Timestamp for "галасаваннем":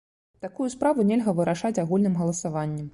2.25-2.87